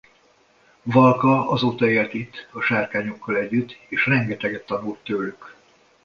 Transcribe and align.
Valka 0.83 1.49
azóta 1.49 1.89
élt 1.89 2.13
itt 2.13 2.47
a 2.51 2.61
sárkányokkal 2.61 3.35
együtt 3.35 3.71
és 3.89 4.05
rengeteget 4.05 4.65
tanult 4.65 5.03
tőlük. 5.03 5.55